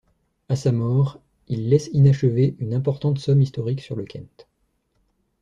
[0.49, 4.47] À sa mort, il laisse inachevée une importante somme historique sur le Kent.